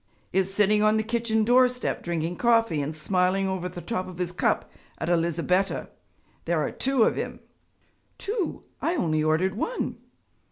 'Is 0.33 0.51
sitting 0.51 0.81
on 0.81 0.97
the 0.97 1.03
kitchen 1.03 1.43
doorstep 1.43 2.01
drinking 2.01 2.35
coffee 2.37 2.81
and 2.81 2.95
smiling 2.95 3.47
over 3.47 3.69
the 3.69 3.81
top 3.81 4.07
of 4.07 4.17
his 4.17 4.31
cup 4.31 4.71
at 4.97 5.09
Elizabetta. 5.11 5.89
There 6.45 6.59
are 6.59 6.71
two 6.71 7.03
of 7.03 7.15
him.' 7.17 7.39
'Two! 8.17 8.63
I 8.81 8.95
only 8.95 9.23
ordered 9.23 9.53
one.' 9.53 9.97